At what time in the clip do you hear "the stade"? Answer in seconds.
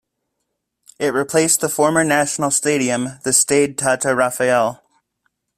3.23-3.77